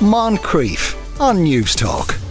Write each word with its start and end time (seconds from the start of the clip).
Moncrieff 0.00 0.94
on 1.20 1.42
News 1.42 1.74
Talk. 1.74 2.27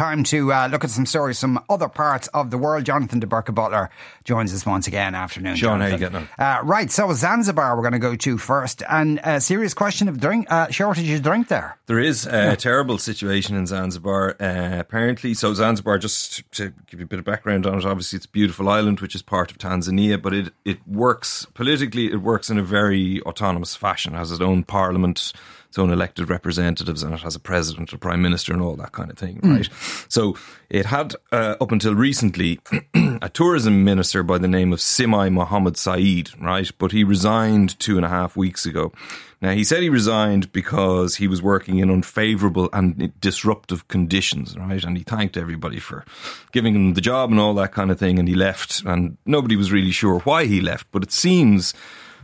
Time 0.00 0.24
to 0.24 0.50
uh, 0.50 0.66
look 0.68 0.82
at 0.82 0.88
some 0.88 1.04
stories 1.04 1.38
from 1.38 1.62
other 1.68 1.86
parts 1.86 2.26
of 2.28 2.50
the 2.50 2.56
world. 2.56 2.84
Jonathan 2.84 3.20
de 3.20 3.26
Burca 3.26 3.54
Butler 3.54 3.90
joins 4.24 4.54
us 4.54 4.64
once 4.64 4.86
again. 4.86 5.14
Afternoon, 5.14 5.56
Sean, 5.56 5.78
Jonathan. 5.78 5.90
how 5.90 5.94
you 5.94 5.98
getting 5.98 6.28
on? 6.38 6.62
Uh, 6.62 6.64
right, 6.64 6.90
so 6.90 7.12
Zanzibar 7.12 7.76
we're 7.76 7.82
going 7.82 7.92
to 7.92 7.98
go 7.98 8.16
to 8.16 8.38
first, 8.38 8.82
and 8.88 9.20
a 9.24 9.42
serious 9.42 9.74
question 9.74 10.08
of 10.08 10.18
drink 10.18 10.50
uh, 10.50 10.70
shortage 10.70 11.10
of 11.10 11.20
drink 11.20 11.48
there. 11.48 11.76
There 11.84 11.98
is 11.98 12.26
a 12.26 12.30
yeah. 12.30 12.54
terrible 12.54 12.96
situation 12.96 13.56
in 13.56 13.66
Zanzibar. 13.66 14.36
Uh, 14.40 14.78
apparently, 14.78 15.34
so 15.34 15.52
Zanzibar, 15.52 15.98
just 15.98 16.50
to 16.52 16.72
give 16.86 17.00
you 17.00 17.04
a 17.04 17.06
bit 17.06 17.18
of 17.18 17.26
background 17.26 17.66
on 17.66 17.78
it, 17.78 17.84
obviously 17.84 18.16
it's 18.16 18.24
a 18.24 18.30
beautiful 18.30 18.70
island 18.70 19.00
which 19.00 19.14
is 19.14 19.20
part 19.20 19.50
of 19.50 19.58
Tanzania, 19.58 20.16
but 20.20 20.32
it 20.32 20.54
it 20.64 20.78
works 20.88 21.46
politically. 21.52 22.06
It 22.06 22.22
works 22.22 22.48
in 22.48 22.56
a 22.56 22.62
very 22.62 23.20
autonomous 23.24 23.76
fashion. 23.76 24.14
It 24.14 24.16
has 24.16 24.32
its 24.32 24.40
own 24.40 24.64
parliament 24.64 25.34
its 25.70 25.78
own 25.78 25.92
elected 25.92 26.28
representatives 26.28 27.04
and 27.04 27.14
it 27.14 27.20
has 27.20 27.36
a 27.36 27.38
president, 27.38 27.92
a 27.92 27.98
prime 27.98 28.20
minister, 28.20 28.52
and 28.52 28.60
all 28.60 28.74
that 28.74 28.90
kind 28.90 29.08
of 29.08 29.16
thing, 29.16 29.40
mm. 29.40 29.56
right? 29.56 29.68
So 30.08 30.36
it 30.68 30.86
had, 30.86 31.14
uh, 31.30 31.54
up 31.60 31.70
until 31.70 31.94
recently, 31.94 32.58
a 33.22 33.28
tourism 33.28 33.84
minister 33.84 34.24
by 34.24 34.38
the 34.38 34.48
name 34.48 34.72
of 34.72 34.80
Simai 34.80 35.30
Mohammed 35.32 35.76
Saeed, 35.76 36.30
right? 36.40 36.68
But 36.78 36.90
he 36.90 37.04
resigned 37.04 37.78
two 37.78 37.94
and 37.94 38.04
a 38.04 38.08
half 38.08 38.36
weeks 38.36 38.66
ago. 38.66 38.92
Now, 39.40 39.52
he 39.52 39.62
said 39.62 39.84
he 39.84 39.88
resigned 39.88 40.52
because 40.52 41.14
he 41.14 41.28
was 41.28 41.40
working 41.40 41.78
in 41.78 41.88
unfavorable 41.88 42.68
and 42.72 43.12
disruptive 43.20 43.86
conditions, 43.86 44.58
right? 44.58 44.82
And 44.82 44.98
he 44.98 45.04
thanked 45.04 45.36
everybody 45.36 45.78
for 45.78 46.04
giving 46.50 46.74
him 46.74 46.94
the 46.94 47.00
job 47.00 47.30
and 47.30 47.38
all 47.38 47.54
that 47.54 47.72
kind 47.72 47.92
of 47.92 47.98
thing. 47.98 48.18
And 48.18 48.26
he 48.26 48.34
left, 48.34 48.82
and 48.84 49.16
nobody 49.24 49.54
was 49.54 49.70
really 49.70 49.92
sure 49.92 50.18
why 50.20 50.46
he 50.46 50.60
left. 50.60 50.88
But 50.90 51.04
it 51.04 51.12
seems 51.12 51.74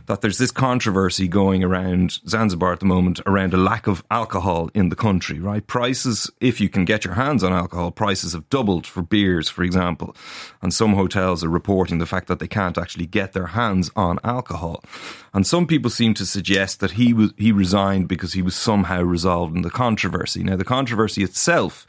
that 0.07 0.21
there's 0.21 0.37
this 0.37 0.51
controversy 0.51 1.27
going 1.27 1.63
around 1.63 2.19
Zanzibar 2.27 2.73
at 2.73 2.79
the 2.79 2.85
moment 2.85 3.19
around 3.25 3.53
a 3.53 3.57
lack 3.57 3.87
of 3.87 4.03
alcohol 4.09 4.69
in 4.73 4.89
the 4.89 4.95
country, 4.95 5.39
right? 5.39 5.65
Prices, 5.65 6.31
if 6.41 6.59
you 6.59 6.69
can 6.69 6.85
get 6.85 7.05
your 7.05 7.13
hands 7.13 7.43
on 7.43 7.53
alcohol, 7.53 7.91
prices 7.91 8.33
have 8.33 8.49
doubled 8.49 8.87
for 8.87 9.01
beers, 9.01 9.49
for 9.49 9.63
example. 9.63 10.15
And 10.61 10.73
some 10.73 10.93
hotels 10.93 11.43
are 11.43 11.49
reporting 11.49 11.99
the 11.99 12.05
fact 12.05 12.27
that 12.27 12.39
they 12.39 12.47
can't 12.47 12.77
actually 12.77 13.05
get 13.05 13.33
their 13.33 13.47
hands 13.47 13.91
on 13.95 14.19
alcohol. 14.23 14.83
And 15.33 15.45
some 15.45 15.67
people 15.67 15.91
seem 15.91 16.13
to 16.15 16.25
suggest 16.25 16.79
that 16.79 16.91
he 16.91 17.13
was, 17.13 17.33
he 17.37 17.51
resigned 17.51 18.07
because 18.07 18.33
he 18.33 18.41
was 18.41 18.55
somehow 18.55 19.01
resolved 19.01 19.55
in 19.55 19.61
the 19.61 19.69
controversy. 19.69 20.41
Now, 20.43 20.55
the 20.55 20.65
controversy 20.65 21.23
itself 21.23 21.85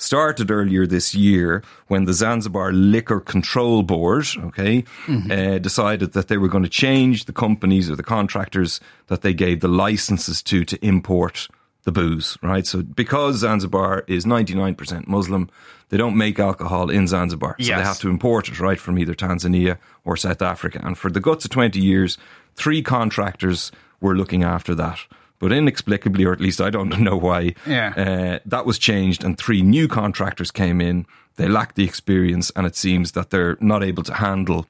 started 0.00 0.50
earlier 0.50 0.86
this 0.86 1.14
year 1.14 1.62
when 1.88 2.04
the 2.04 2.12
Zanzibar 2.12 2.72
Liquor 2.72 3.20
Control 3.20 3.82
Board, 3.82 4.26
okay, 4.38 4.82
mm-hmm. 5.06 5.30
uh, 5.30 5.58
decided 5.58 6.12
that 6.12 6.28
they 6.28 6.38
were 6.38 6.48
going 6.48 6.64
to 6.64 6.70
change 6.70 7.26
the 7.26 7.32
companies 7.32 7.90
or 7.90 7.96
the 7.96 8.02
contractors 8.02 8.80
that 9.08 9.22
they 9.22 9.34
gave 9.34 9.60
the 9.60 9.68
licenses 9.68 10.42
to 10.44 10.64
to 10.64 10.84
import 10.84 11.48
the 11.84 11.92
booze, 11.92 12.36
right? 12.42 12.66
So 12.66 12.82
because 12.82 13.36
Zanzibar 13.36 14.04
is 14.06 14.24
99% 14.24 15.06
Muslim, 15.06 15.48
they 15.88 15.96
don't 15.96 16.16
make 16.16 16.38
alcohol 16.38 16.90
in 16.90 17.06
Zanzibar. 17.06 17.56
So 17.58 17.66
yes. 17.66 17.78
they 17.78 17.84
have 17.84 17.98
to 18.00 18.08
import 18.08 18.48
it, 18.48 18.60
right, 18.60 18.78
from 18.78 18.98
either 18.98 19.14
Tanzania 19.14 19.78
or 20.04 20.16
South 20.16 20.42
Africa. 20.42 20.80
And 20.82 20.96
for 20.96 21.10
the 21.10 21.20
guts 21.20 21.44
of 21.44 21.50
20 21.50 21.80
years, 21.80 22.18
three 22.54 22.82
contractors 22.82 23.72
were 24.00 24.14
looking 24.14 24.42
after 24.42 24.74
that. 24.74 24.98
But 25.40 25.52
inexplicably, 25.52 26.24
or 26.24 26.32
at 26.32 26.40
least 26.40 26.60
I 26.60 26.70
don't 26.70 27.00
know 27.00 27.16
why, 27.16 27.54
yeah. 27.66 27.94
uh, 27.96 28.38
that 28.46 28.64
was 28.66 28.78
changed 28.78 29.24
and 29.24 29.36
three 29.36 29.62
new 29.62 29.88
contractors 29.88 30.52
came 30.52 30.80
in. 30.80 31.06
They 31.36 31.48
lack 31.48 31.74
the 31.74 31.84
experience, 31.84 32.52
and 32.54 32.66
it 32.66 32.76
seems 32.76 33.12
that 33.12 33.30
they're 33.30 33.56
not 33.60 33.82
able 33.82 34.02
to 34.04 34.14
handle 34.14 34.66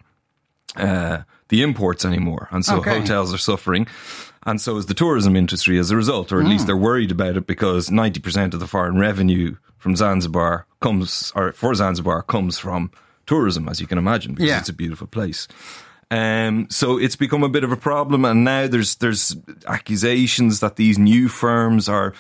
uh, 0.77 1.23
the 1.49 1.63
imports 1.63 2.05
anymore. 2.05 2.49
And 2.51 2.65
so 2.65 2.79
okay. 2.79 3.01
hotels 3.01 3.35
are 3.35 3.39
suffering. 3.39 3.87
And 4.45 4.61
so 4.61 4.77
is 4.77 4.87
the 4.87 4.95
tourism 4.95 5.37
industry 5.37 5.79
as 5.79 5.91
a 5.91 5.97
result, 5.97 6.33
or 6.33 6.41
at 6.41 6.47
mm. 6.47 6.51
least 6.51 6.67
they're 6.67 6.77
worried 6.77 7.11
about 7.11 7.37
it 7.37 7.47
because 7.47 7.91
90% 7.91 8.55
of 8.55 8.61
the 8.61 8.67
foreign 8.67 8.99
revenue 8.99 9.57
from 9.77 9.97
Zanzibar 9.97 10.67
comes, 10.81 11.33
or 11.35 11.53
for 11.53 11.75
Zanzibar 11.75 12.23
comes 12.23 12.59
from 12.59 12.91
tourism, 13.27 13.69
as 13.69 13.81
you 13.81 13.87
can 13.87 13.99
imagine, 13.99 14.35
because 14.35 14.49
yeah. 14.49 14.59
it's 14.59 14.69
a 14.69 14.75
beautiful 14.75 15.07
place. 15.07 15.47
Um, 16.11 16.67
so 16.71 16.99
it's 16.99 17.15
become 17.15 17.45
a 17.45 17.49
bit 17.49 17.63
of 17.63 17.71
a 17.71 17.77
problem, 17.77 18.25
and 18.25 18.43
now 18.43 18.67
there's 18.67 18.97
there's 18.97 19.37
accusations 19.67 20.59
that 20.59 20.75
these 20.75 20.99
new 20.99 21.29
firms 21.29 21.89
are, 21.89 22.15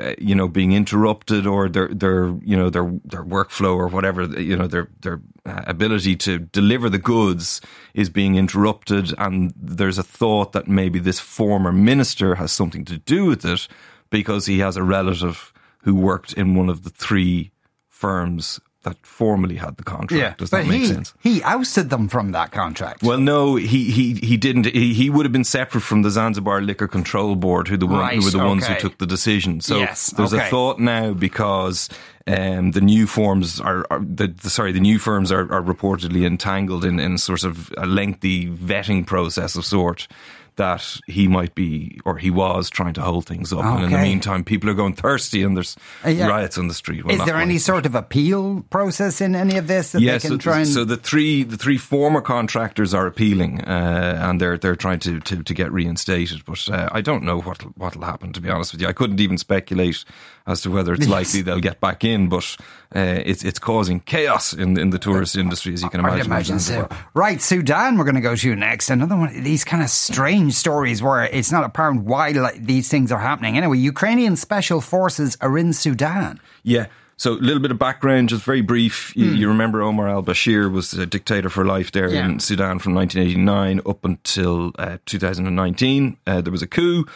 uh, 0.00 0.14
you 0.16 0.34
know, 0.34 0.48
being 0.48 0.72
interrupted, 0.72 1.46
or 1.46 1.68
their 1.68 1.88
their 1.88 2.28
you 2.42 2.56
know 2.56 2.70
their 2.70 2.90
their 3.04 3.22
workflow 3.22 3.76
or 3.76 3.88
whatever 3.88 4.24
you 4.40 4.56
know 4.56 4.66
their 4.66 4.88
their 5.02 5.20
uh, 5.44 5.60
ability 5.66 6.16
to 6.16 6.38
deliver 6.38 6.88
the 6.88 6.98
goods 6.98 7.60
is 7.92 8.08
being 8.08 8.36
interrupted, 8.36 9.12
and 9.18 9.52
there's 9.56 9.98
a 9.98 10.02
thought 10.02 10.52
that 10.52 10.66
maybe 10.66 10.98
this 10.98 11.20
former 11.20 11.70
minister 11.70 12.36
has 12.36 12.50
something 12.50 12.84
to 12.86 12.96
do 12.96 13.26
with 13.26 13.44
it 13.44 13.68
because 14.08 14.46
he 14.46 14.60
has 14.60 14.78
a 14.78 14.82
relative 14.82 15.52
who 15.82 15.94
worked 15.94 16.32
in 16.32 16.54
one 16.54 16.70
of 16.70 16.82
the 16.82 16.90
three 16.90 17.50
firms 17.90 18.58
that 18.84 19.04
formally 19.04 19.56
had 19.56 19.76
the 19.76 19.82
contract. 19.82 20.12
Yeah, 20.12 20.34
Does 20.38 20.50
that 20.50 20.66
make 20.66 20.82
he, 20.82 20.86
sense? 20.86 21.12
He 21.20 21.42
ousted 21.42 21.90
them 21.90 22.08
from 22.08 22.32
that 22.32 22.52
contract. 22.52 23.02
Well, 23.02 23.18
no, 23.18 23.56
he 23.56 23.90
he 23.90 24.14
he 24.14 24.36
didn't. 24.36 24.66
He, 24.66 24.94
he 24.94 25.10
would 25.10 25.26
have 25.26 25.32
been 25.32 25.44
separate 25.44 25.82
from 25.82 26.02
the 26.02 26.10
Zanzibar 26.10 26.62
Liquor 26.62 26.88
Control 26.88 27.34
Board, 27.34 27.68
who 27.68 27.76
the 27.76 27.86
one, 27.86 27.98
right, 27.98 28.16
who 28.16 28.24
were 28.24 28.30
the 28.30 28.38
okay. 28.38 28.46
ones 28.46 28.66
who 28.66 28.76
took 28.76 28.98
the 28.98 29.06
decision. 29.06 29.60
So 29.60 29.78
yes, 29.78 30.10
there's 30.16 30.32
okay. 30.32 30.46
a 30.46 30.50
thought 30.50 30.78
now 30.78 31.12
because. 31.12 31.88
Um, 32.26 32.70
the 32.70 32.80
new 32.80 33.06
forms 33.06 33.60
are, 33.60 33.86
are 33.90 33.98
the, 33.98 34.28
the, 34.28 34.48
sorry, 34.48 34.72
the 34.72 34.80
new 34.80 34.98
firms 34.98 35.30
are, 35.30 35.40
are 35.52 35.60
reportedly 35.60 36.24
entangled 36.24 36.82
in, 36.82 36.98
in 36.98 37.18
sort 37.18 37.44
of 37.44 37.70
a 37.76 37.84
lengthy 37.84 38.48
vetting 38.48 39.06
process 39.06 39.56
of 39.56 39.66
sort 39.66 40.08
that 40.56 41.00
he 41.06 41.28
might 41.28 41.54
be 41.54 42.00
or 42.04 42.18
he 42.18 42.30
was 42.30 42.70
trying 42.70 42.94
to 42.94 43.02
hold 43.02 43.26
things 43.26 43.52
up. 43.52 43.60
Okay. 43.60 43.68
And 43.68 43.84
in 43.84 43.90
the 43.90 43.98
meantime, 43.98 44.44
people 44.44 44.70
are 44.70 44.74
going 44.74 44.94
thirsty 44.94 45.42
and 45.42 45.56
there's 45.56 45.76
uh, 46.04 46.08
yeah. 46.10 46.26
riots 46.26 46.58
on 46.58 46.68
the 46.68 46.74
street. 46.74 47.04
Well, 47.04 47.14
Is 47.14 47.24
there 47.24 47.36
any 47.36 47.58
sort 47.58 47.86
of 47.86 47.94
appeal 47.94 48.64
process 48.70 49.20
in 49.20 49.34
any 49.34 49.56
of 49.56 49.66
this 49.66 49.92
that 49.92 50.00
yes, 50.00 50.22
they 50.22 50.28
can 50.28 50.40
so, 50.40 50.42
try 50.42 50.58
and... 50.58 50.68
so 50.68 50.84
the 50.84 50.96
three 50.96 51.42
the 51.42 51.56
three 51.56 51.78
former 51.78 52.20
contractors 52.20 52.94
are 52.94 53.06
appealing 53.06 53.62
uh, 53.62 54.18
and 54.22 54.40
they're 54.40 54.58
they're 54.58 54.76
trying 54.76 55.00
to, 55.00 55.20
to, 55.20 55.42
to 55.42 55.54
get 55.54 55.72
reinstated. 55.72 56.44
But 56.44 56.68
uh, 56.68 56.88
I 56.92 57.00
don't 57.00 57.24
know 57.24 57.40
what 57.40 57.62
what'll 57.76 58.04
happen. 58.04 58.32
To 58.32 58.40
be 58.40 58.50
honest 58.50 58.72
with 58.72 58.80
you, 58.80 58.88
I 58.88 58.92
couldn't 58.92 59.20
even 59.20 59.38
speculate 59.38 60.04
as 60.46 60.60
to 60.62 60.70
whether 60.70 60.92
it's 60.92 61.08
likely 61.08 61.42
they'll 61.42 61.60
get 61.60 61.80
back 61.80 62.04
in. 62.04 62.28
But 62.28 62.56
uh, 62.94 63.22
it's 63.24 63.44
it's 63.44 63.58
causing 63.58 64.00
chaos 64.00 64.52
in 64.52 64.78
in 64.78 64.90
the 64.90 64.98
tourist 64.98 65.36
industry, 65.36 65.74
as 65.74 65.82
you 65.82 65.88
can 65.88 66.00
imagine. 66.00 66.26
imagine 66.26 66.58
so. 66.58 66.88
Right, 67.14 67.40
Sudan. 67.40 67.96
We're 67.96 68.04
going 68.04 68.14
to 68.14 68.20
go 68.20 68.36
to 68.36 68.54
next. 68.54 68.90
Another 68.90 69.16
one. 69.16 69.42
These 69.42 69.64
kind 69.64 69.82
of 69.82 69.90
strange 69.90 70.34
strange 70.34 70.54
stories 70.54 71.02
where 71.02 71.24
it's 71.24 71.52
not 71.52 71.64
apparent 71.64 72.04
why 72.04 72.30
like, 72.30 72.64
these 72.64 72.88
things 72.88 73.12
are 73.12 73.20
happening. 73.20 73.56
Anyway, 73.56 73.78
Ukrainian 73.78 74.36
special 74.36 74.80
forces 74.80 75.36
are 75.40 75.56
in 75.58 75.72
Sudan. 75.72 76.40
Yeah. 76.62 76.86
So 77.16 77.34
a 77.34 77.34
little 77.34 77.62
bit 77.62 77.70
of 77.70 77.78
background, 77.78 78.30
just 78.30 78.42
very 78.42 78.60
brief. 78.62 79.16
You, 79.16 79.26
mm. 79.26 79.36
you 79.36 79.48
remember 79.48 79.82
Omar 79.82 80.08
al-Bashir 80.08 80.70
was 80.72 80.92
a 80.94 81.06
dictator 81.06 81.48
for 81.48 81.64
life 81.64 81.92
there 81.92 82.10
yeah. 82.10 82.24
in 82.24 82.40
Sudan 82.40 82.80
from 82.80 82.94
1989 82.94 83.80
up 83.86 84.04
until 84.04 84.72
uh, 84.78 84.98
2019. 85.06 86.16
Uh, 86.26 86.40
there 86.40 86.50
was 86.50 86.62
a 86.62 86.66
coup. 86.66 87.06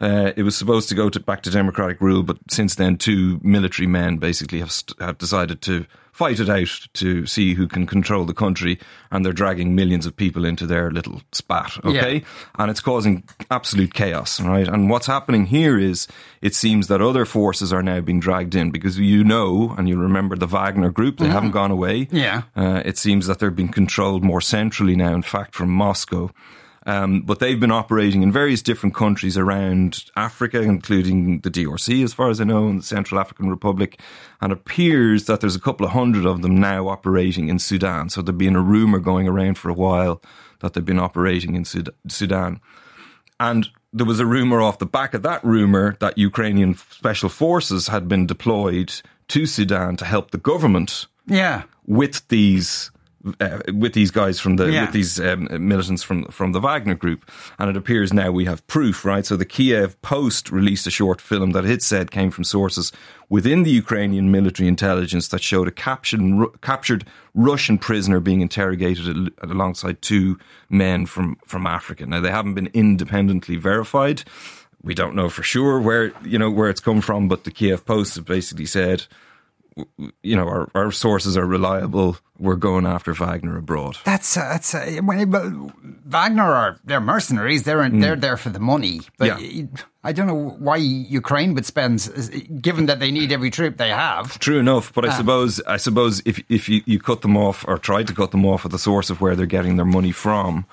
Uh, 0.00 0.32
it 0.36 0.42
was 0.42 0.56
supposed 0.56 0.88
to 0.88 0.94
go 0.94 1.08
to, 1.08 1.18
back 1.18 1.42
to 1.42 1.50
democratic 1.50 2.00
rule, 2.00 2.22
but 2.22 2.36
since 2.50 2.74
then, 2.74 2.98
two 2.98 3.40
military 3.42 3.86
men 3.86 4.18
basically 4.18 4.58
have 4.58 4.70
st- 4.70 5.00
have 5.00 5.16
decided 5.16 5.62
to 5.62 5.86
fight 6.16 6.40
it 6.40 6.48
out 6.48 6.88
to 6.94 7.26
see 7.26 7.52
who 7.52 7.68
can 7.68 7.86
control 7.86 8.24
the 8.24 8.32
country, 8.32 8.78
and 9.10 9.24
they're 9.24 9.34
dragging 9.34 9.74
millions 9.74 10.06
of 10.06 10.16
people 10.16 10.46
into 10.46 10.66
their 10.66 10.90
little 10.90 11.20
spat, 11.32 11.76
okay? 11.84 12.16
Yeah. 12.16 12.24
And 12.58 12.70
it's 12.70 12.80
causing 12.80 13.22
absolute 13.50 13.92
chaos, 13.92 14.40
right? 14.40 14.66
And 14.66 14.88
what's 14.88 15.06
happening 15.06 15.44
here 15.44 15.78
is 15.78 16.08
it 16.40 16.54
seems 16.54 16.88
that 16.88 17.02
other 17.02 17.26
forces 17.26 17.70
are 17.70 17.82
now 17.82 18.00
being 18.00 18.18
dragged 18.18 18.54
in 18.54 18.70
because 18.70 18.98
you 18.98 19.24
know, 19.24 19.74
and 19.76 19.90
you 19.90 19.98
remember 19.98 20.36
the 20.36 20.46
Wagner 20.46 20.90
group, 20.90 21.18
they 21.18 21.26
mm-hmm. 21.26 21.34
haven't 21.34 21.50
gone 21.50 21.70
away. 21.70 22.08
Yeah. 22.10 22.44
Uh, 22.56 22.80
it 22.82 22.96
seems 22.96 23.26
that 23.26 23.38
they're 23.38 23.50
being 23.50 23.68
controlled 23.68 24.24
more 24.24 24.40
centrally 24.40 24.96
now, 24.96 25.14
in 25.14 25.22
fact, 25.22 25.54
from 25.54 25.68
Moscow. 25.68 26.30
Um, 26.86 27.22
but 27.22 27.40
they've 27.40 27.58
been 27.58 27.72
operating 27.72 28.22
in 28.22 28.30
various 28.30 28.62
different 28.62 28.94
countries 28.94 29.36
around 29.36 30.04
Africa, 30.14 30.62
including 30.62 31.40
the 31.40 31.50
DRC, 31.50 32.04
as 32.04 32.14
far 32.14 32.30
as 32.30 32.40
I 32.40 32.44
know, 32.44 32.68
and 32.68 32.78
the 32.78 32.84
Central 32.84 33.20
African 33.20 33.50
Republic. 33.50 34.00
And 34.40 34.52
it 34.52 34.58
appears 34.58 35.24
that 35.24 35.40
there's 35.40 35.56
a 35.56 35.60
couple 35.60 35.84
of 35.84 35.92
hundred 35.92 36.24
of 36.24 36.42
them 36.42 36.60
now 36.60 36.86
operating 36.86 37.48
in 37.48 37.58
Sudan. 37.58 38.08
So 38.08 38.22
there'd 38.22 38.38
been 38.38 38.54
a 38.54 38.62
rumor 38.62 39.00
going 39.00 39.26
around 39.26 39.58
for 39.58 39.68
a 39.68 39.74
while 39.74 40.22
that 40.60 40.74
they've 40.74 40.84
been 40.84 41.00
operating 41.00 41.56
in 41.56 41.64
Sudan. 41.64 42.60
And 43.40 43.68
there 43.92 44.06
was 44.06 44.20
a 44.20 44.26
rumor 44.26 44.62
off 44.62 44.78
the 44.78 44.86
back 44.86 45.12
of 45.12 45.22
that 45.22 45.42
rumor 45.44 45.96
that 45.98 46.16
Ukrainian 46.16 46.76
special 46.76 47.28
forces 47.28 47.88
had 47.88 48.08
been 48.08 48.26
deployed 48.26 48.92
to 49.28 49.44
Sudan 49.44 49.96
to 49.96 50.04
help 50.04 50.30
the 50.30 50.38
government 50.38 51.06
yeah. 51.26 51.64
with 51.84 52.26
these 52.28 52.92
uh, 53.40 53.58
with 53.72 53.92
these 53.94 54.10
guys 54.10 54.38
from 54.40 54.56
the 54.56 54.70
Yeah. 54.70 54.82
with 54.84 54.92
these 54.92 55.20
um, 55.20 55.48
militants 55.68 56.02
from 56.02 56.24
from 56.26 56.52
the 56.52 56.60
Wagner 56.60 56.94
group, 56.94 57.30
and 57.58 57.68
it 57.70 57.76
appears 57.76 58.12
now 58.12 58.30
we 58.30 58.44
have 58.46 58.66
proof, 58.66 59.04
right? 59.04 59.24
So 59.26 59.36
the 59.36 59.44
Kiev 59.44 60.00
Post 60.02 60.50
released 60.50 60.86
a 60.86 60.90
short 60.90 61.20
film 61.20 61.50
that 61.52 61.64
it 61.64 61.82
said 61.82 62.10
came 62.10 62.30
from 62.30 62.44
sources 62.44 62.92
within 63.28 63.62
the 63.64 63.70
Ukrainian 63.70 64.30
military 64.30 64.68
intelligence 64.68 65.28
that 65.28 65.42
showed 65.42 65.68
a 65.68 65.72
captured 65.72 66.20
Ru- 66.20 66.52
captured 66.62 67.04
Russian 67.34 67.78
prisoner 67.78 68.20
being 68.20 68.40
interrogated 68.40 69.06
al- 69.16 69.50
alongside 69.50 70.00
two 70.02 70.38
men 70.68 71.06
from 71.06 71.36
from 71.44 71.66
Africa. 71.66 72.06
Now 72.06 72.20
they 72.20 72.30
haven't 72.30 72.54
been 72.54 72.70
independently 72.72 73.56
verified. 73.56 74.22
We 74.82 74.94
don't 74.94 75.16
know 75.16 75.28
for 75.28 75.42
sure 75.42 75.80
where 75.80 76.12
you 76.24 76.38
know 76.38 76.50
where 76.50 76.70
it's 76.70 76.80
come 76.80 77.00
from, 77.00 77.28
but 77.28 77.42
the 77.44 77.50
Kiev 77.50 77.84
Post 77.84 78.14
has 78.14 78.24
basically 78.24 78.66
said 78.66 79.06
you 80.22 80.36
know, 80.36 80.48
our, 80.48 80.70
our 80.74 80.92
sources 80.92 81.36
are 81.36 81.46
reliable. 81.46 82.16
We're 82.38 82.56
going 82.56 82.86
after 82.86 83.12
Wagner 83.12 83.58
abroad. 83.58 83.98
That's 84.04 84.36
uh, 84.36 84.48
that's 84.48 84.74
uh, 84.74 85.00
when, 85.02 85.30
well, 85.30 85.72
Wagner 86.04 86.42
are 86.42 86.78
they're 86.84 87.00
mercenaries. 87.00 87.64
They're 87.64 87.82
in, 87.82 88.00
they're 88.00 88.16
there 88.16 88.36
for 88.36 88.50
the 88.50 88.60
money. 88.60 89.00
But. 89.18 89.40
Yeah. 89.40 89.66
I 90.04 90.12
don't 90.12 90.28
know 90.28 90.50
why 90.60 90.76
Ukraine 90.76 91.54
would 91.54 91.66
spend, 91.66 92.08
given 92.62 92.86
that 92.86 93.00
they 93.00 93.10
need 93.10 93.32
every 93.32 93.50
troop 93.50 93.76
they 93.76 93.88
have. 93.88 94.38
True 94.38 94.60
enough, 94.60 94.94
but 94.94 95.04
I 95.04 95.16
suppose 95.16 95.60
I 95.66 95.78
suppose 95.78 96.22
if 96.24 96.40
if 96.48 96.68
you, 96.68 96.82
you 96.86 97.00
cut 97.00 97.22
them 97.22 97.36
off 97.36 97.64
or 97.66 97.76
try 97.76 98.04
to 98.04 98.14
cut 98.14 98.30
them 98.30 98.46
off 98.46 98.64
at 98.64 98.70
the 98.70 98.78
source 98.78 99.10
of 99.10 99.20
where 99.20 99.34
they're 99.34 99.46
getting 99.46 99.74
their 99.74 99.84
money 99.84 100.12
from, 100.12 100.64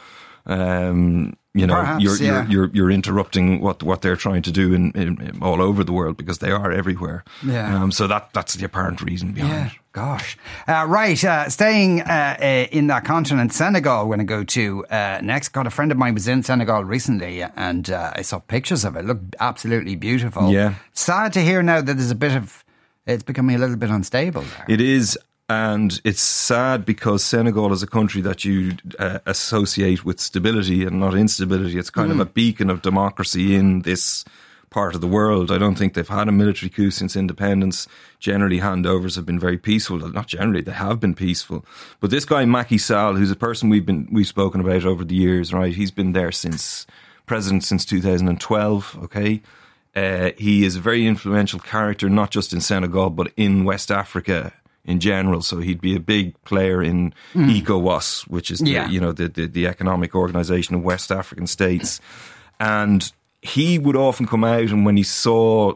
um, 0.46 1.36
you 1.56 1.68
know, 1.68 1.76
Perhaps, 1.76 2.04
you're, 2.04 2.16
yeah. 2.18 2.48
you're 2.48 2.66
you're 2.66 2.76
you're 2.76 2.92
interrupting 2.92 3.62
what 3.62 3.84
what 3.84 4.02
they're 4.02 4.16
trying 4.16 4.42
to 4.42 4.52
do 4.52 4.74
in, 4.74 4.92
in, 4.94 5.22
in 5.22 5.40
all 5.44 5.62
over 5.62 5.84
the 5.84 5.92
world 5.94 6.18
because 6.18 6.40
they 6.40 6.50
are 6.50 6.72
everywhere. 6.72 7.24
Yeah. 7.46 7.84
Um, 7.84 7.92
so 7.92 8.08
that 8.08 8.34
that's 8.34 8.56
the 8.56 8.66
apparent 8.66 9.02
reason 9.04 9.34
behind 9.34 9.54
Yeah, 9.54 9.66
it. 9.68 9.72
gosh. 9.92 10.36
Uh, 10.68 10.86
right, 10.90 11.24
uh, 11.24 11.50
staying 11.50 12.02
uh, 12.02 12.38
uh, 12.42 12.46
in 12.72 12.88
that 12.88 13.06
continent, 13.06 13.54
Senegal, 13.54 14.08
we're 14.08 14.16
going 14.16 14.26
to 14.28 14.34
go 14.34 14.44
to 14.44 14.84
uh, 14.88 15.20
next. 15.22 15.50
Got 15.50 15.68
a 15.68 15.70
friend 15.70 15.92
of 15.92 15.98
mine 16.00 16.16
was 16.16 16.28
in 16.28 16.42
Senegal 16.42 16.84
recently 16.86 17.44
and 17.44 17.88
uh, 17.92 18.14
I 18.16 18.24
saw 18.24 18.40
pictures 18.40 18.84
of 18.84 18.96
it. 18.96 19.02
It 19.02 19.06
looked 19.06 19.36
absolutely 19.40 19.96
beautiful. 19.96 20.52
Yeah. 20.52 20.74
Sad 20.94 21.34
to 21.34 21.42
hear 21.42 21.62
now 21.62 21.82
that 21.82 21.94
there's 21.94 22.10
a 22.10 22.16
bit 22.16 22.36
of, 22.36 22.64
it's 23.06 23.22
becoming 23.22 23.56
a 23.56 23.60
little 23.60 23.76
bit 23.78 23.92
unstable 23.92 24.42
there. 24.42 24.66
It 24.68 24.82
is, 24.82 25.20
and 25.54 26.02
it's 26.04 26.22
sad 26.22 26.84
because 26.84 27.24
Senegal 27.24 27.72
is 27.74 27.84
a 27.84 27.88
country 27.88 28.22
that 28.22 28.44
you 28.44 28.74
uh, 28.98 29.20
associate 29.26 30.04
with 30.04 30.20
stability 30.20 30.84
and 30.84 31.00
not 31.00 31.14
instability. 31.14 31.78
It's 31.78 31.92
kind 31.92 32.12
of 32.12 32.20
a 32.20 32.26
beacon 32.26 32.70
of 32.72 32.82
democracy 32.82 33.56
in 33.56 33.82
this 33.82 34.26
part 34.72 34.96
of 34.96 35.02
the 35.02 35.08
world. 35.08 35.52
I 35.52 35.60
don't 35.60 35.76
think 35.76 35.94
they've 35.94 36.08
had 36.08 36.28
a 36.28 36.32
military 36.32 36.72
coup 36.72 36.90
since 36.90 37.16
independence. 37.16 37.88
Generally, 38.20 38.62
handovers 38.62 39.16
have 39.16 39.28
been 39.28 39.40
very 39.40 39.60
peaceful. 39.60 40.00
Not 40.00 40.28
generally, 40.28 40.62
they 40.62 40.72
have 40.72 41.00
been 41.00 41.14
peaceful. 41.14 41.64
But 42.00 42.10
this 42.10 42.26
guy 42.26 42.46
Macky 42.46 42.80
Sall, 42.80 43.16
who's 43.16 43.32
a 43.32 43.36
person 43.36 43.70
we've 43.70 43.86
been 43.86 44.08
we've 44.12 44.28
spoken 44.28 44.60
about 44.60 44.86
over 44.86 45.06
the 45.06 45.16
years, 45.16 45.54
right? 45.54 45.76
He's 45.76 45.92
been 45.92 46.14
there 46.14 46.32
since 46.32 46.88
president 47.28 47.64
since 47.64 47.86
2012. 47.86 48.98
Okay. 49.04 49.42
Uh, 49.96 50.32
he 50.38 50.66
is 50.66 50.76
a 50.76 50.80
very 50.80 51.06
influential 51.06 51.60
character, 51.60 52.10
not 52.10 52.32
just 52.32 52.52
in 52.52 52.60
Senegal, 52.60 53.12
but 53.12 53.32
in 53.38 53.64
West 53.64 53.92
Africa 53.92 54.52
in 54.86 55.00
general. 55.00 55.42
So 55.42 55.60
he'd 55.60 55.82
be 55.82 55.96
a 55.96 56.00
big 56.00 56.42
player 56.44 56.82
in 56.82 57.14
hmm. 57.34 57.50
ECOWAS, 57.50 58.28
which 58.28 58.52
is 58.52 58.60
the, 58.60 58.72
Yeah. 58.72 58.90
you 58.90 59.00
know 59.00 59.12
the, 59.12 59.30
the 59.30 59.48
the 59.48 59.68
economic 59.68 60.16
organization 60.16 60.76
of 60.76 60.84
West 60.84 61.12
African 61.12 61.48
states, 61.48 62.02
and 62.60 63.12
he 63.42 63.78
would 63.78 63.96
often 63.96 64.26
come 64.26 64.44
out 64.44 64.70
and 64.70 64.86
when 64.86 64.98
he 64.98 65.04
saw 65.04 65.74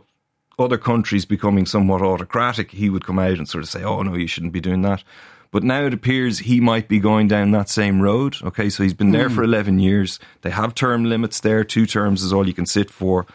other 0.59 0.77
countries 0.77 1.25
becoming 1.25 1.65
somewhat 1.65 2.01
autocratic, 2.01 2.71
he 2.71 2.89
would 2.89 3.05
come 3.05 3.19
out 3.19 3.37
and 3.37 3.47
sort 3.47 3.63
of 3.63 3.69
say, 3.69 3.83
"Oh 3.83 4.01
no, 4.01 4.15
you 4.15 4.27
shouldn't 4.27 4.53
be 4.53 4.61
doing 4.61 4.81
that." 4.81 5.03
But 5.51 5.63
now 5.63 5.85
it 5.85 5.93
appears 5.93 6.39
he 6.39 6.59
might 6.59 6.89
be 6.89 6.99
going 6.99 7.27
down 7.29 7.51
that 7.51 7.69
same 7.69 8.01
road. 8.01 8.35
Okay, 8.43 8.69
so 8.69 8.83
he's 8.83 8.93
been 8.93 9.11
there 9.11 9.29
for 9.29 9.43
hmm. 9.43 9.53
11 9.53 9.79
years. 9.79 10.19
They 10.41 10.49
have 10.49 10.75
term 10.75 11.05
limits 11.05 11.39
there. 11.39 11.63
Two 11.63 11.85
terms 11.85 12.21
is 12.21 12.33
all 12.33 12.47
you 12.47 12.53
can 12.53 12.65
sit 12.65 12.91
for. 12.91 13.25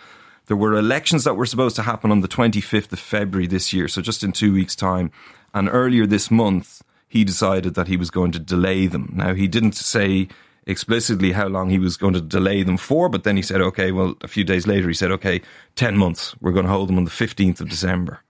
There 0.46 0.56
were 0.56 0.74
elections 0.74 1.24
that 1.24 1.34
were 1.34 1.46
supposed 1.46 1.76
to 1.76 1.82
happen 1.82 2.10
on 2.10 2.20
the 2.20 2.28
25th 2.28 2.92
of 2.92 2.98
February 2.98 3.46
this 3.46 3.72
year, 3.72 3.88
so 3.88 4.02
just 4.02 4.22
in 4.22 4.32
two 4.32 4.52
weeks' 4.52 4.76
time. 4.76 5.10
And 5.54 5.68
earlier 5.70 6.06
this 6.06 6.30
month, 6.30 6.82
he 7.08 7.24
decided 7.24 7.74
that 7.74 7.88
he 7.88 7.96
was 7.96 8.10
going 8.10 8.32
to 8.32 8.38
delay 8.38 8.86
them. 8.86 9.12
Now, 9.14 9.34
he 9.34 9.46
didn't 9.48 9.74
say 9.74 10.28
explicitly 10.66 11.32
how 11.32 11.48
long 11.48 11.70
he 11.70 11.78
was 11.78 11.96
going 11.96 12.14
to 12.14 12.20
delay 12.20 12.62
them 12.62 12.76
for, 12.76 13.08
but 13.08 13.24
then 13.24 13.36
he 13.36 13.42
said, 13.42 13.60
okay, 13.60 13.92
well, 13.92 14.14
a 14.22 14.28
few 14.28 14.44
days 14.44 14.66
later, 14.66 14.88
he 14.88 14.94
said, 14.94 15.10
okay, 15.10 15.42
10 15.76 15.96
months. 15.96 16.34
We're 16.40 16.52
going 16.52 16.66
to 16.66 16.72
hold 16.72 16.88
them 16.88 16.98
on 16.98 17.04
the 17.04 17.10
15th 17.10 17.60
of 17.60 17.68
December. 17.68 18.20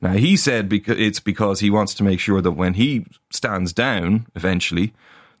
Now, 0.00 0.12
he 0.12 0.36
said 0.36 0.68
beca- 0.68 0.98
it's 0.98 1.20
because 1.20 1.60
he 1.60 1.70
wants 1.70 1.94
to 1.94 2.02
make 2.04 2.18
sure 2.20 2.40
that 2.40 2.52
when 2.52 2.74
he 2.74 3.06
stands 3.30 3.72
down 3.72 4.26
eventually, 4.34 4.92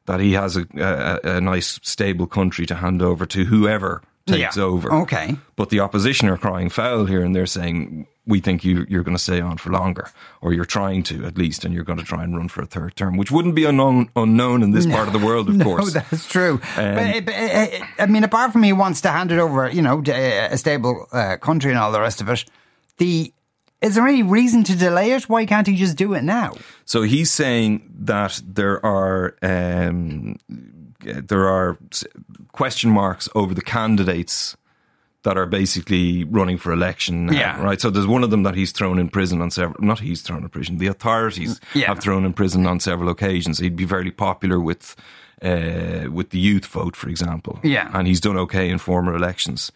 that 0.06 0.20
he 0.20 0.34
has 0.34 0.56
a, 0.56 0.66
a, 0.76 1.36
a 1.36 1.40
nice, 1.40 1.80
stable 1.82 2.26
country 2.26 2.64
to 2.66 2.76
hand 2.76 3.02
over 3.02 3.26
to 3.26 3.44
whoever 3.46 4.02
takes 4.26 4.56
Yeah. 4.56 4.62
over. 4.62 4.92
Okay. 5.02 5.36
But 5.56 5.70
the 5.70 5.80
opposition 5.80 6.28
are 6.28 6.36
crying 6.38 6.68
foul 6.70 7.06
here 7.06 7.22
and 7.22 7.34
they're 7.34 7.46
saying, 7.46 8.06
we 8.26 8.40
think 8.40 8.64
you, 8.64 8.84
you're 8.88 9.04
going 9.04 9.16
to 9.16 9.22
stay 9.22 9.40
on 9.40 9.56
for 9.56 9.70
longer, 9.70 10.10
or 10.40 10.52
you're 10.52 10.64
trying 10.64 11.02
to 11.04 11.24
at 11.24 11.38
least, 11.38 11.64
and 11.64 11.72
you're 11.72 11.84
going 11.84 11.98
to 11.98 12.04
try 12.04 12.24
and 12.24 12.36
run 12.36 12.48
for 12.48 12.62
a 12.62 12.66
third 12.66 12.96
term, 12.96 13.16
which 13.16 13.30
wouldn't 13.30 13.54
be 13.54 13.64
unknown, 13.64 14.10
unknown 14.16 14.62
in 14.62 14.72
this 14.72 14.86
part 14.86 15.06
of 15.06 15.12
the 15.12 15.24
world, 15.24 15.48
of 15.48 15.56
no, 15.56 15.64
course. 15.64 15.92
that's 15.92 16.28
true. 16.28 16.60
Um, 16.76 16.94
but, 16.94 17.24
but, 17.26 17.34
uh, 17.34 17.66
I 17.98 18.06
mean, 18.06 18.24
apart 18.24 18.52
from 18.52 18.62
he 18.62 18.72
wants 18.72 19.00
to 19.02 19.10
hand 19.10 19.30
it 19.30 19.38
over, 19.38 19.70
you 19.70 19.82
know, 19.82 20.02
to 20.02 20.12
a 20.12 20.46
a 20.52 20.58
stable 20.58 21.06
uh, 21.12 21.36
country 21.36 21.70
and 21.70 21.78
all 21.78 21.92
the 21.92 22.00
rest 22.00 22.20
of 22.20 22.28
it, 22.28 22.44
the 22.98 23.32
is 23.80 23.94
there 23.94 24.06
any 24.06 24.22
reason 24.22 24.64
to 24.64 24.76
delay 24.76 25.12
it? 25.12 25.28
Why 25.28 25.46
can't 25.46 25.66
he 25.66 25.76
just 25.76 25.96
do 25.96 26.14
it 26.14 26.22
now? 26.22 26.54
So 26.84 27.02
he's 27.02 27.30
saying 27.30 27.88
that 28.00 28.42
there 28.44 28.84
are 28.84 29.36
um, 29.42 30.38
there 31.00 31.48
are 31.48 31.78
question 32.52 32.90
marks 32.90 33.28
over 33.34 33.54
the 33.54 33.62
candidates 33.62 34.56
that 35.26 35.36
are 35.36 35.46
basically 35.60 36.24
running 36.38 36.58
for 36.58 36.72
election. 36.72 37.26
now, 37.26 37.32
Yeah. 37.32 37.62
right. 37.68 37.80
So 37.80 37.90
there's 37.90 38.06
one 38.16 38.24
of 38.24 38.30
them 38.30 38.44
that 38.44 38.54
he's 38.54 38.72
thrown 38.72 38.98
in 38.98 39.08
prison 39.08 39.40
on 39.42 39.50
several. 39.50 39.76
Not 39.84 39.98
he's 40.00 40.22
thrown 40.22 40.42
in 40.44 40.48
prison. 40.48 40.78
The 40.78 40.86
authorities 40.86 41.60
Yeah. 41.74 41.88
have 41.88 42.00
thrown 42.00 42.24
in 42.24 42.32
prison 42.32 42.66
on 42.66 42.80
several 42.80 43.08
occasions. 43.10 43.58
He'd 43.58 43.76
be 43.76 43.84
very 43.96 44.10
popular 44.12 44.58
with 44.60 44.94
uh, 45.42 46.04
with 46.18 46.28
the 46.30 46.38
youth 46.38 46.66
vote, 46.66 46.96
for 46.96 47.08
example. 47.10 47.58
Yeah. 47.62 47.90
and 47.92 48.06
he's 48.08 48.20
done 48.20 48.38
okay 48.38 48.70
in 48.70 48.78
former 48.78 49.14
elections. 49.14 49.72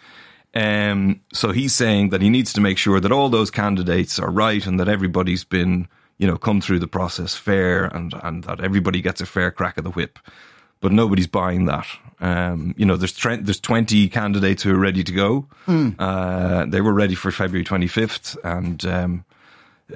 Um, 0.55 1.21
so 1.33 1.53
he's 1.53 1.75
saying 1.75 2.11
that 2.11 2.23
he 2.23 2.31
needs 2.31 2.53
to 2.55 2.61
make 2.61 2.79
sure 2.79 3.01
that 3.01 3.13
all 3.13 3.29
those 3.29 3.51
candidates 3.51 4.19
are 4.19 4.31
right 4.31 4.67
and 4.67 4.79
that 4.81 4.89
everybody's 4.89 5.45
been, 5.45 5.87
you 6.19 6.27
know, 6.27 6.37
come 6.39 6.61
through 6.61 6.81
the 6.81 6.89
process 6.89 7.35
fair 7.37 7.85
and, 7.97 8.15
and 8.23 8.45
that 8.45 8.61
everybody 8.61 9.01
gets 9.03 9.21
a 9.21 9.27
fair 9.27 9.51
crack 9.51 9.79
of 9.79 9.85
the 9.85 9.91
whip. 9.91 10.19
But 10.81 10.93
nobody's 10.93 11.27
buying 11.27 11.67
that. 11.67 11.87
Um, 12.21 12.75
you 12.77 12.85
know, 12.87 12.97
there's 12.97 13.13
tre- 13.13 13.37
there's 13.41 13.61
20 13.61 14.09
candidates 14.09 14.63
who 14.63 14.73
are 14.75 14.79
ready 14.79 15.03
to 15.05 15.13
go. 15.13 15.47
Uh, 15.99 16.67
they 16.67 16.81
were 16.81 16.93
ready 16.93 17.15
for 17.15 17.31
February 17.31 17.65
25th, 17.65 18.37
and 18.45 18.85
um, 18.85 19.25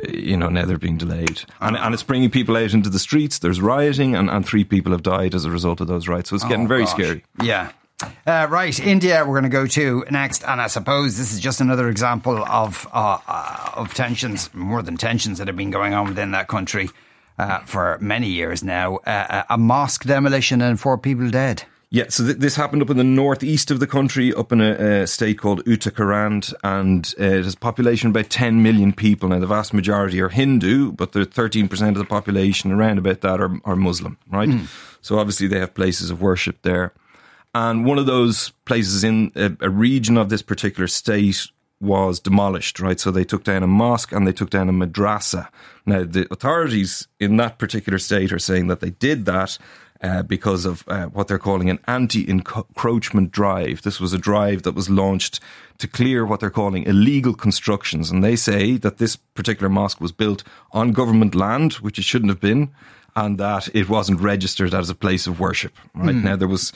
you 0.09 0.37
know 0.37 0.49
now 0.49 0.65
they're 0.65 0.79
being 0.79 0.97
delayed, 0.99 1.43
and, 1.61 1.77
and 1.77 1.95
it's 1.95 2.03
bringing 2.03 2.31
people 2.31 2.57
out 2.57 2.73
into 2.75 2.89
the 2.91 2.99
streets. 2.99 3.39
There's 3.39 3.61
rioting, 3.61 4.15
and, 4.17 4.29
and 4.31 4.45
three 4.47 4.65
people 4.65 4.93
have 4.93 5.03
died 5.03 5.35
as 5.35 5.45
a 5.45 5.51
result 5.51 5.81
of 5.81 5.87
those 5.87 6.09
riots. 6.09 6.31
So 6.31 6.37
it's 6.37 6.45
getting 6.45 6.65
Oh, 6.65 6.69
very 6.69 6.85
gosh. 6.85 6.93
scary. 6.93 7.25
Yeah. 7.43 7.73
Uh, 8.27 8.47
right, 8.51 8.79
India. 8.81 9.21
We're 9.25 9.35
going 9.41 9.45
to 9.45 9.49
go 9.49 9.67
to 9.67 10.05
next, 10.11 10.45
and 10.45 10.61
I 10.61 10.67
suppose 10.67 11.17
this 11.17 11.33
is 11.33 11.41
just 11.41 11.61
another 11.61 11.89
example 11.89 12.45
of 12.45 12.87
uh, 12.93 13.19
uh, 13.29 13.71
of 13.75 13.95
tensions, 13.95 14.53
more 14.55 14.83
than 14.83 14.97
tensions 14.97 15.39
that 15.39 15.47
have 15.47 15.57
been 15.57 15.71
going 15.71 15.95
on 15.95 16.09
within 16.09 16.33
that 16.33 16.49
country 16.49 16.91
uh, 17.39 17.61
for 17.61 17.99
many 18.01 18.29
years 18.29 18.63
now. 18.63 18.97
Uh, 18.99 19.43
a 19.49 19.59
mosque 19.59 20.05
demolition 20.05 20.61
and 20.61 20.79
four 20.81 20.99
people 20.99 21.31
dead. 21.31 21.65
Yeah, 21.91 22.07
so 22.09 22.25
th- 22.25 22.39
this 22.39 22.57
happened 22.57 22.83
up 22.83 22.91
in 22.91 22.97
the 22.97 23.05
northeast 23.05 23.71
of 23.71 23.79
the 23.79 23.87
country, 23.87 24.35
up 24.35 24.51
in 24.51 24.61
a, 24.61 25.03
a 25.03 25.07
state 25.07 25.39
called 25.39 25.65
Uttarakhand, 25.65 26.53
and 26.65 27.15
uh, 27.21 27.25
it 27.25 27.45
has 27.45 27.55
a 27.55 27.57
population 27.57 28.09
of 28.09 28.17
about 28.17 28.31
10 28.31 28.65
million 28.65 28.93
people. 28.93 29.29
Now, 29.29 29.39
the 29.39 29.47
vast 29.47 29.73
majority 29.73 30.21
are 30.21 30.29
Hindu, 30.29 30.91
but 30.91 31.13
the 31.13 31.21
13% 31.21 31.89
of 31.89 31.95
the 31.95 32.05
population 32.05 32.73
around 32.73 32.99
about 32.99 33.21
that 33.21 33.41
are, 33.41 33.61
are 33.65 33.77
Muslim, 33.77 34.19
right? 34.29 34.49
So 35.03 35.19
obviously 35.19 35.47
they 35.47 35.61
have 35.61 35.75
places 35.75 36.11
of 36.11 36.21
worship 36.21 36.63
there. 36.63 36.93
And 37.55 37.85
one 37.85 37.99
of 37.99 38.07
those 38.07 38.51
places 38.65 39.05
in 39.05 39.31
a, 39.37 39.53
a 39.61 39.71
region 39.71 40.17
of 40.19 40.31
this 40.31 40.43
particular 40.43 40.89
state 40.89 41.47
was 41.85 42.21
demolished, 42.21 42.81
right? 42.81 42.99
So 42.99 43.11
they 43.11 43.25
took 43.25 43.45
down 43.45 43.63
a 43.63 43.67
mosque 43.67 44.13
and 44.13 44.27
they 44.27 44.33
took 44.33 44.51
down 44.51 44.69
a 44.69 44.73
madrasa. 44.73 45.49
Now, 45.87 46.05
the 46.05 46.27
authorities 46.31 47.07
in 47.21 47.37
that 47.37 47.59
particular 47.59 47.99
state 47.99 48.33
are 48.33 48.39
saying 48.39 48.69
that 48.69 48.81
they 48.81 48.91
did 48.91 49.27
that 49.27 49.59
uh, 50.03 50.23
because 50.23 50.65
of 50.65 50.85
uh, 50.89 51.07
what 51.07 51.29
they're 51.29 51.39
calling 51.39 51.71
an 51.71 51.79
anti 51.87 52.29
encroachment 52.29 53.31
drive. 53.31 53.83
This 53.83 54.01
was 54.01 54.13
a 54.13 54.19
drive 54.19 54.63
that 54.65 54.75
was 54.75 54.91
launched 54.91 55.41
to 55.79 55.89
clear 55.89 56.27
what 56.27 56.41
they're 56.41 56.51
calling 56.51 56.85
illegal 56.85 57.35
constructions. 57.35 58.11
And 58.11 58.23
they 58.23 58.37
say 58.37 58.77
that 58.79 58.99
this 58.99 59.17
particular 59.17 59.69
mosque 59.69 60.01
was 60.01 60.13
built 60.13 60.43
on 60.73 60.93
government 60.93 61.35
land, 61.35 61.75
which 61.75 61.99
it 61.99 62.05
shouldn't 62.05 62.31
have 62.31 62.41
been, 62.41 62.71
and 63.17 63.39
that 63.39 63.69
it 63.75 63.89
wasn't 63.89 64.21
registered 64.21 64.75
as 64.75 64.91
a 64.91 64.95
place 64.95 65.27
of 65.27 65.41
worship. 65.41 65.73
Right 65.95 66.15
now, 66.15 66.37
there 66.37 66.49
was 66.49 66.73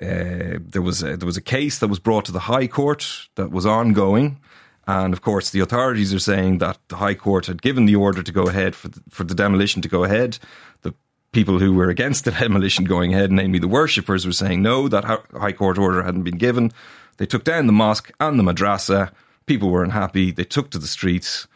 uh, 0.00 0.58
there 0.60 0.82
was 0.82 1.02
a, 1.02 1.16
there 1.16 1.26
was 1.26 1.36
a 1.36 1.42
case 1.42 1.78
that 1.78 1.88
was 1.88 1.98
brought 1.98 2.24
to 2.26 2.32
the 2.32 2.40
High 2.40 2.66
Court 2.66 3.28
that 3.34 3.50
was 3.50 3.66
ongoing, 3.66 4.38
and 4.86 5.12
of 5.12 5.22
course 5.22 5.50
the 5.50 5.60
authorities 5.60 6.14
are 6.14 6.20
saying 6.20 6.58
that 6.58 6.78
the 6.88 6.96
High 6.96 7.14
Court 7.14 7.46
had 7.46 7.62
given 7.62 7.86
the 7.86 7.96
order 7.96 8.22
to 8.22 8.32
go 8.32 8.48
ahead 8.48 8.74
for 8.74 8.88
the, 8.88 9.02
for 9.10 9.24
the 9.24 9.34
demolition 9.34 9.82
to 9.82 9.88
go 9.88 10.04
ahead. 10.04 10.38
The 10.82 10.94
people 11.32 11.58
who 11.58 11.74
were 11.74 11.88
against 11.88 12.24
the 12.24 12.30
demolition 12.40 12.84
going 12.84 13.14
ahead, 13.14 13.32
namely 13.32 13.58
the 13.58 13.68
worshippers, 13.68 14.24
were 14.24 14.32
saying 14.32 14.62
no, 14.62 14.88
that 14.88 15.04
High 15.04 15.52
Court 15.52 15.78
order 15.78 16.02
hadn't 16.02 16.22
been 16.22 16.38
given. 16.38 16.72
They 17.16 17.26
took 17.26 17.44
down 17.44 17.66
the 17.66 17.72
mosque 17.72 18.12
and 18.20 18.38
the 18.38 18.44
madrasa. 18.44 19.12
People 19.46 19.70
were 19.70 19.82
unhappy. 19.82 20.30
They 20.30 20.44
took 20.44 20.70
to 20.70 20.78
the 20.78 20.86
streets 20.86 21.48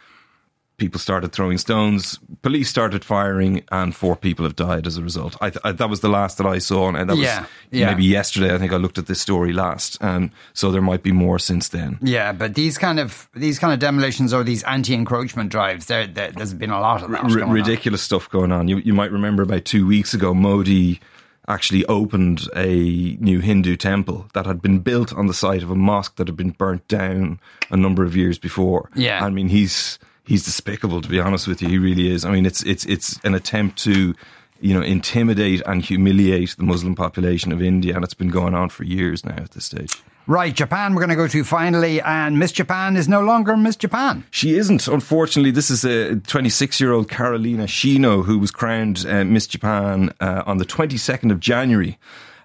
people 0.77 0.99
started 0.99 1.33
throwing 1.33 1.59
stones, 1.59 2.19
police 2.43 2.69
started 2.69 3.05
firing, 3.05 3.63
and 3.71 3.95
four 3.95 4.17
people 4.17 4.45
have 4.45 4.57
died 4.57 4.87
as 4.87 4.97
a 4.97 5.03
result. 5.03 5.37
I, 5.41 5.53
I, 5.65 5.73
that 5.73 5.89
was 5.89 6.01
the 6.01 6.09
last 6.09 6.39
that 6.39 6.47
I 6.47 6.59
saw, 6.59 6.89
and 6.89 6.97
that 6.97 7.17
was 7.17 7.21
yeah, 7.21 7.47
yeah. 7.71 7.87
maybe 7.87 8.05
yesterday. 8.05 8.55
I 8.55 8.59
think 8.59 8.73
I 8.73 8.77
looked 8.77 8.99
at 8.99 9.07
this 9.07 9.21
story 9.21 9.53
last, 9.53 9.99
and 10.01 10.31
so 10.53 10.71
there 10.71 10.83
might 10.83 11.03
be 11.03 11.13
more 11.13 11.39
since 11.39 11.69
then. 11.69 11.99
Yeah, 12.03 12.33
but 12.33 12.55
these 12.55 12.79
kind 12.79 12.99
of 12.99 13.29
these 13.35 13.59
kind 13.59 13.73
of 13.73 13.79
demolitions 13.79 14.33
or 14.33 14.43
these 14.45 14.63
anti-encroachment 14.65 15.51
drives, 15.51 15.87
there, 15.87 16.07
there 16.07 16.33
has 16.37 16.55
been 16.55 16.71
a 16.71 16.81
lot 16.81 17.03
of 17.03 17.11
that. 17.11 17.25
R- 17.25 17.53
ridiculous 17.53 18.03
on. 18.03 18.05
stuff 18.05 18.31
going 18.31 18.53
on. 18.53 18.69
You 18.69 18.79
you 18.79 18.95
might 18.95 19.13
remember 19.13 19.43
about 19.43 19.65
two 19.65 19.87
weeks 19.87 20.15
ago, 20.15 20.35
Modi 20.35 21.01
actually 21.49 21.85
opened 21.87 22.49
a 22.55 23.17
new 23.21 23.41
Hindu 23.41 23.77
temple 23.77 24.27
that 24.33 24.47
had 24.47 24.63
been 24.63 24.79
built 24.79 25.13
on 25.13 25.27
the 25.27 25.35
site 25.35 25.63
of 25.63 25.71
a 25.71 25.75
mosque 25.75 26.17
that 26.17 26.29
had 26.29 26.37
been 26.37 26.51
burnt 26.51 26.87
down 26.87 27.41
a 27.71 27.77
number 27.77 28.05
of 28.05 28.17
years 28.17 28.39
before. 28.39 28.91
Yeah, 28.95 29.25
I 29.25 29.31
mean 29.31 29.49
he's 29.49 29.99
he's 30.27 30.45
despicable. 30.45 31.01
To 31.01 31.09
be 31.09 31.21
honest 31.21 31.47
with 31.47 31.63
you, 31.63 31.69
he 31.69 31.79
really 31.79 32.11
is. 32.11 32.25
I 32.25 32.31
mean, 32.31 32.47
it's 32.47 32.63
it's 32.63 32.85
it's 32.87 33.19
an 33.25 33.35
attempt 33.35 33.79
to 33.85 34.15
you 34.61 34.75
know 34.75 34.83
intimidate 34.83 35.63
and 35.67 35.83
humiliate 35.83 36.57
the 36.57 36.65
Muslim 36.65 36.95
population 36.95 37.53
of 37.53 37.63
India, 37.63 37.95
and 37.95 38.05
it's 38.05 38.15
been 38.15 38.31
going 38.31 38.55
on 38.55 38.69
for 38.69 38.85
years 38.85 39.25
now 39.25 39.37
at 39.37 39.53
this 39.53 39.65
stage. 39.65 40.03
Right, 40.29 40.55
Japan, 40.55 40.95
we're 40.95 41.01
going 41.01 41.11
to 41.11 41.17
go 41.17 41.27
to 41.27 41.43
finally, 41.43 42.01
and 42.01 42.39
Miss 42.39 42.53
Japan 42.53 42.97
is 42.97 43.09
no 43.09 43.23
longer 43.23 43.57
Miss 43.57 43.75
Japan. 43.75 44.23
She 44.31 44.55
isn't, 44.55 44.87
unfortunately. 44.87 45.51
This 45.51 45.69
is 45.69 45.85
a 45.85 46.15
26 46.15 46.81
year 46.81 46.93
old 46.93 47.09
Carolina 47.11 47.65
Shino 47.65 48.25
who 48.25 48.39
was 48.39 48.53
crowned 48.53 49.05
uh, 49.05 49.25
Miss 49.25 49.49
Japan 49.49 50.13
uh, 50.21 50.45
on 50.47 50.59
the 50.59 50.65
22nd 50.65 51.33
of 51.33 51.41
January 51.41 51.99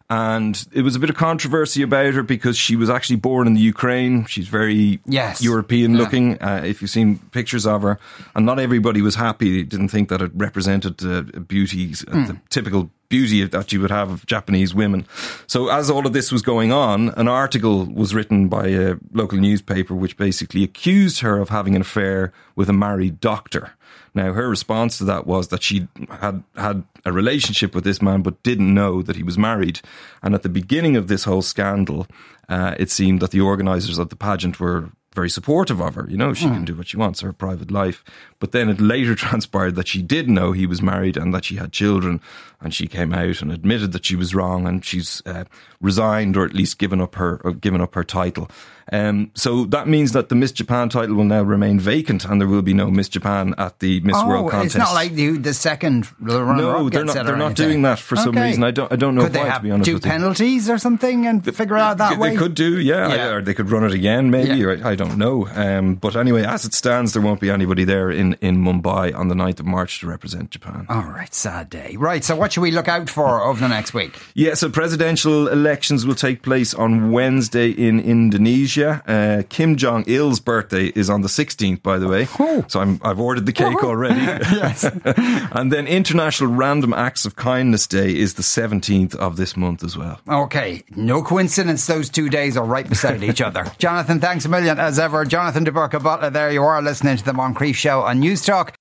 and 0.10 0.68
it 0.72 0.84
was 0.84 0.96
a 0.96 1.00
bit 1.00 1.10
of 1.10 1.18
controversy 1.18 1.82
about 1.82 2.14
her 2.14 2.24
because 2.24 2.58
she 2.58 2.76
was 2.76 2.90
actually 2.90 3.18
born 3.18 3.46
in 3.46 3.54
the 3.54 3.62
Ukraine. 3.62 4.26
She's 4.26 4.48
very 4.48 5.02
yes. 5.06 5.44
European 5.44 5.94
yeah. 5.94 5.98
looking. 5.98 6.42
Uh, 6.42 6.62
if 6.66 6.82
you've 6.82 6.92
seen 6.92 7.20
pictures 7.32 7.66
of 7.66 7.82
her, 7.82 8.00
and 8.34 8.46
not 8.46 8.60
everybody 8.60 9.02
was 9.02 9.16
happy. 9.16 9.58
They 9.58 9.64
didn't 9.64 9.90
think 9.90 10.08
that 10.10 10.22
it 10.22 10.32
represented 10.34 11.06
uh, 11.06 11.24
beauty, 11.42 11.90
mm. 11.90 12.28
the 12.28 12.40
typical 12.50 12.90
beauty 13.10 13.44
that 13.44 13.72
you 13.72 13.80
would 13.82 13.92
have 13.92 14.10
of 14.10 14.26
Japanese 14.26 14.76
women. 14.76 15.06
So 15.48 15.70
as 15.70 15.90
all 15.90 16.06
of 16.06 16.14
this 16.14 16.32
was 16.32 16.42
going 16.42 16.72
on, 16.72 17.10
an 17.10 17.28
article 17.28 17.86
was 17.86 18.14
written 18.14 18.48
by 18.48 18.68
a 18.68 18.96
local 19.14 19.38
newspaper 19.38 19.96
which 19.96 20.18
basically 20.18 20.64
accused 20.64 21.22
her 21.22 21.40
of 21.40 21.50
having 21.50 21.76
an 21.76 21.82
affair 21.82 22.34
with 22.56 22.70
a 22.70 22.74
married 22.74 23.20
doctor. 23.20 23.74
Now, 24.14 24.34
her 24.34 24.50
response 24.50 24.98
to 24.98 25.04
that 25.06 25.28
was 25.28 25.50
that 25.50 25.62
she 25.62 25.88
had 26.10 26.44
had 26.56 26.84
a 27.06 27.12
relationship 27.12 27.76
with 27.76 27.84
this 27.84 28.02
man, 28.02 28.24
but 28.24 28.42
didn't 28.42 28.74
know 28.74 29.04
that 29.04 29.16
he 29.16 29.22
was 29.22 29.38
married. 29.38 29.80
And 30.24 30.34
at 30.34 30.42
the 30.42 30.50
beginning 30.50 30.98
of 30.98 31.08
this 31.08 31.26
whole 31.26 31.44
scandal, 31.44 32.08
uh, 32.50 32.74
it 32.80 32.90
seemed 32.90 33.20
that 33.22 33.32
the 33.32 33.42
organisers 33.42 34.00
of 34.00 34.10
the 34.10 34.16
pageant 34.16 34.60
were 34.60 34.90
very 35.18 35.32
supportive 35.32 35.82
of 35.82 35.96
her. 35.96 36.06
You 36.08 36.16
know, 36.16 36.36
she 36.36 36.46
mm. 36.46 36.54
can 36.54 36.66
do 36.66 36.76
what 36.76 36.90
she 36.90 36.98
wants, 36.98 37.22
her 37.22 37.34
private 37.34 37.72
life. 37.72 38.04
But 38.38 38.52
then 38.52 38.70
it 38.70 38.80
later 38.80 39.16
transpired 39.26 39.76
that 39.76 39.88
she 39.88 40.04
did 40.04 40.30
know 40.30 40.52
he 40.52 40.68
was 40.68 40.80
married 40.80 41.18
and 41.18 41.34
that 41.34 41.46
she 41.46 41.56
had 41.56 41.74
children. 41.74 42.22
And 42.62 42.74
she 42.74 42.88
came 42.88 43.14
out 43.14 43.42
and 43.42 43.52
admitted 43.52 43.94
that 43.94 44.06
she 44.06 44.16
was 44.16 44.36
wrong 44.36 44.68
and 44.68 44.86
she's 44.86 45.24
uh, 45.26 45.46
resigned 45.82 46.38
or 46.38 46.46
at 46.46 46.54
least 46.54 46.78
given 46.78 47.02
up 47.02 47.16
her, 47.16 47.38
given 47.60 47.82
up 47.82 47.96
her 47.96 48.04
title. 48.04 48.48
Um, 48.92 49.32
so 49.34 49.66
that 49.66 49.88
means 49.88 50.14
that 50.14 50.30
the 50.30 50.36
Miss 50.36 50.52
Japan 50.54 50.88
title 50.88 51.16
will 51.16 51.26
now 51.26 51.42
remain 51.42 51.80
vacant, 51.80 52.24
and 52.24 52.40
there 52.40 52.48
will 52.48 52.62
be 52.62 52.74
no 52.74 52.90
Miss 52.90 53.10
Japan 53.10 53.54
at 53.58 53.80
the 53.80 54.00
Miss 54.00 54.16
oh, 54.18 54.28
World 54.28 54.52
contest. 54.52 54.76
It's 54.76 54.86
not 54.86 54.94
like 54.94 55.12
the, 55.12 55.38
the 55.38 55.54
second. 55.54 56.08
no, 56.22 56.90
they're 56.90 57.04
not. 57.04 57.14
They're 57.14 57.36
not 57.36 57.56
doing 57.56 57.82
that 57.82 58.00
for 58.00 58.16
okay. 58.16 58.24
some 58.24 58.36
reason. 58.36 58.64
I 58.64 58.72
don't. 58.72 58.92
I 58.92 58.96
don't 58.96 59.16
know 59.16 59.24
could 59.24 59.36
why. 59.36 59.44
They 59.44 59.50
have, 59.50 59.62
to 59.62 59.64
be 59.64 59.72
honest, 59.72 59.90
do 59.90 60.00
penalties 60.00 60.70
or 60.70 60.78
something 60.78 61.28
and 61.28 61.44
figure 61.44 61.76
out 61.76 61.98
that 61.98 62.12
they 62.12 62.18
way. 62.18 62.30
They 62.30 62.38
could 62.38 62.56
do, 62.56 62.80
yeah, 62.80 63.14
yeah. 63.14 63.28
or 63.28 63.42
they 63.42 63.54
could 63.54 63.70
run 63.70 63.84
it 63.84 63.92
again, 63.92 64.32
maybe. 64.32 64.56
Yeah. 64.56 64.68
Or, 64.68 64.88
I 64.88 64.96
don't 64.96 65.07
know. 65.16 65.48
Um, 65.54 65.96
but 65.96 66.16
anyway, 66.16 66.44
as 66.44 66.66
it 66.66 66.74
stands, 66.74 67.14
there 67.14 67.22
won't 67.22 67.40
be 67.40 67.50
anybody 67.50 67.84
there 67.84 68.10
in 68.10 68.34
in 68.42 68.58
Mumbai 68.58 69.16
on 69.16 69.28
the 69.28 69.36
9th 69.36 69.60
of 69.60 69.66
March 69.66 70.00
to 70.00 70.08
represent 70.08 70.52
Japan. 70.52 70.86
All 70.90 71.04
right, 71.04 71.34
sad 71.34 71.70
day. 71.70 71.96
Right. 71.98 72.24
So, 72.24 72.36
what 72.36 72.54
should 72.54 72.62
we 72.62 72.72
look 72.72 72.88
out 72.88 73.10
for 73.10 73.42
over 73.44 73.60
the 73.60 73.68
next 73.68 73.94
week? 73.94 74.20
Yeah. 74.34 74.56
So, 74.56 74.70
presidential 74.70 75.48
elections 75.48 76.06
will 76.06 76.16
take 76.16 76.42
place 76.42 76.74
on 76.74 77.12
Wednesday 77.12 77.70
in 77.70 78.00
Indonesia. 78.00 79.04
Uh, 79.08 79.44
Kim 79.50 79.76
Jong 79.76 80.04
Il's 80.08 80.40
birthday 80.40 80.88
is 80.88 81.10
on 81.10 81.22
the 81.22 81.28
16th, 81.28 81.84
by 81.84 81.98
the 81.98 82.08
way. 82.08 82.28
Oh. 82.40 82.66
So 82.68 82.82
i 82.82 83.08
have 83.08 83.20
ordered 83.20 83.46
the 83.46 83.54
cake 83.54 83.84
already. 83.84 84.16
yes. 84.22 84.84
and 84.84 85.72
then 85.72 85.88
International 85.88 86.50
Random 86.50 86.94
Acts 86.94 87.26
of 87.26 87.36
Kindness 87.36 87.88
Day 87.88 88.16
is 88.16 88.36
the 88.36 88.44
17th 88.44 89.16
of 89.16 89.38
this 89.38 89.56
month 89.56 89.84
as 89.84 89.98
well. 89.98 90.20
Okay. 90.28 90.84
No 90.96 91.22
coincidence 91.22 91.86
those 91.88 92.10
two 92.10 92.30
days 92.30 92.58
are 92.58 92.66
right 92.66 92.88
beside 92.88 93.24
each 93.24 93.42
other. 93.42 93.66
Jonathan, 93.78 94.20
thanks 94.20 94.46
a 94.46 94.50
million 94.50 94.78
as 94.88 95.00
ever. 95.00 95.26
Jonathan 95.26 95.66
de 95.66 95.72
Burca 95.72 96.02
Butler, 96.02 96.30
there 96.30 96.50
you 96.50 96.64
are 96.64 96.82
listening 96.82 97.18
to 97.18 97.24
the 97.24 97.34
Moncrieff 97.34 97.76
Show 97.76 98.02
on 98.02 98.20
News 98.20 98.42
Talk. 98.44 98.74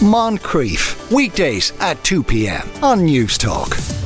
Moncrieff, 0.00 1.10
weekdays 1.10 1.72
at 1.80 2.02
2 2.04 2.22
p.m. 2.22 2.62
on 2.80 3.04
News 3.04 3.36
Talk. 3.36 3.97